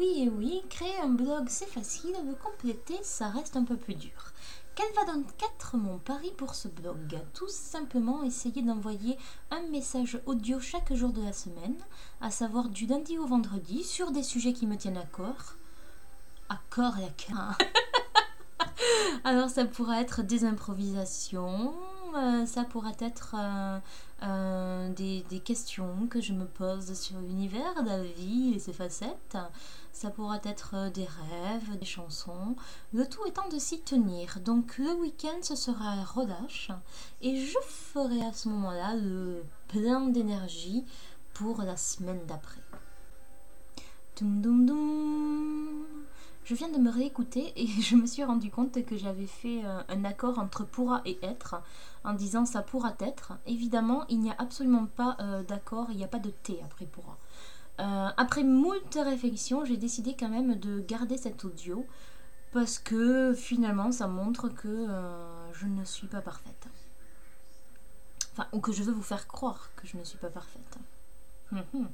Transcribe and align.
oui, 0.00 0.22
et 0.22 0.30
oui, 0.30 0.62
créer 0.70 0.98
un 1.02 1.10
blog 1.10 1.44
c'est 1.48 1.68
facile, 1.68 2.14
le 2.26 2.34
compléter 2.34 2.96
ça 3.02 3.28
reste 3.28 3.54
un 3.56 3.64
peu 3.64 3.76
plus 3.76 3.94
dur. 3.94 4.32
Quel 4.74 4.86
va 4.94 5.12
donc 5.12 5.26
être 5.42 5.76
mon 5.76 5.98
pari 5.98 6.32
pour 6.38 6.54
ce 6.54 6.68
blog 6.68 7.18
Tout 7.34 7.48
simplement 7.48 8.22
essayer 8.22 8.62
d'envoyer 8.62 9.18
un 9.50 9.60
message 9.68 10.18
audio 10.24 10.58
chaque 10.58 10.94
jour 10.94 11.12
de 11.12 11.22
la 11.22 11.34
semaine, 11.34 11.76
à 12.22 12.30
savoir 12.30 12.70
du 12.70 12.86
lundi 12.86 13.18
au 13.18 13.26
vendredi, 13.26 13.84
sur 13.84 14.10
des 14.10 14.22
sujets 14.22 14.54
qui 14.54 14.66
me 14.66 14.78
tiennent 14.78 14.96
à 14.96 15.04
corps. 15.04 15.56
À 16.48 16.58
corps 16.70 16.96
cœur. 17.18 17.58
Alors 19.24 19.50
ça 19.50 19.66
pourrait 19.66 20.00
être 20.00 20.22
des 20.22 20.46
improvisations, 20.46 21.74
euh, 22.14 22.46
ça 22.46 22.64
pourrait 22.64 22.96
être 23.00 23.34
euh, 23.38 23.78
euh, 24.22 24.88
des, 24.94 25.40
questions 25.40 26.06
que 26.08 26.20
je 26.20 26.32
me 26.32 26.44
pose 26.44 26.94
sur 26.94 27.18
l'univers, 27.20 27.82
la 27.84 28.02
vie 28.02 28.52
et 28.54 28.58
ses 28.58 28.72
facettes. 28.72 29.38
Ça 29.92 30.10
pourrait 30.10 30.40
être 30.44 30.90
des 30.90 31.04
rêves, 31.04 31.78
des 31.78 31.86
chansons, 31.86 32.54
le 32.92 33.06
tout 33.06 33.26
étant 33.26 33.48
de 33.48 33.58
s'y 33.58 33.80
tenir. 33.80 34.40
Donc 34.40 34.78
le 34.78 34.92
week-end 34.94 35.38
ce 35.42 35.56
sera 35.56 36.04
relâche 36.04 36.70
et 37.22 37.44
je 37.44 37.58
ferai 37.66 38.22
à 38.24 38.32
ce 38.32 38.48
moment-là 38.48 38.94
le 38.94 39.42
plein 39.68 40.08
d'énergie 40.08 40.84
pour 41.34 41.62
la 41.62 41.76
semaine 41.76 42.24
d'après. 42.26 42.60
Je 46.50 46.56
viens 46.56 46.68
de 46.68 46.78
me 46.78 46.90
réécouter 46.90 47.52
et 47.54 47.66
je 47.80 47.94
me 47.94 48.06
suis 48.06 48.24
rendu 48.24 48.50
compte 48.50 48.84
que 48.84 48.96
j'avais 48.96 49.28
fait 49.28 49.64
euh, 49.64 49.82
un 49.88 50.04
accord 50.04 50.40
entre 50.40 50.64
pourra 50.64 51.00
et 51.04 51.16
être 51.22 51.62
en 52.02 52.12
disant 52.12 52.44
ça 52.44 52.60
pourra 52.60 52.96
être. 52.98 53.34
Évidemment, 53.46 54.04
il 54.08 54.18
n'y 54.18 54.32
a 54.32 54.34
absolument 54.36 54.86
pas 54.86 55.16
euh, 55.20 55.44
d'accord, 55.44 55.92
il 55.92 55.98
n'y 55.98 56.02
a 56.02 56.08
pas 56.08 56.18
de 56.18 56.30
T 56.30 56.60
après 56.64 56.86
pourra. 56.86 57.16
Euh, 57.78 58.08
après 58.16 58.42
moult 58.42 58.92
réflexions, 58.96 59.64
j'ai 59.64 59.76
décidé 59.76 60.16
quand 60.18 60.28
même 60.28 60.56
de 60.56 60.80
garder 60.80 61.18
cet 61.18 61.44
audio 61.44 61.86
parce 62.52 62.80
que 62.80 63.32
finalement 63.32 63.92
ça 63.92 64.08
montre 64.08 64.48
que 64.48 64.88
je 65.52 65.66
ne 65.66 65.84
suis 65.84 66.08
pas 66.08 66.20
parfaite. 66.20 66.66
Enfin, 68.32 68.48
ou 68.52 68.58
que 68.58 68.72
je 68.72 68.82
veux 68.82 68.92
vous 68.92 69.04
faire 69.04 69.28
croire 69.28 69.70
que 69.76 69.86
je 69.86 69.96
ne 69.96 70.02
suis 70.02 70.18
pas 70.18 70.30
parfaite. 70.30 70.78
Hum, 71.52 71.62
hum. 71.74 71.88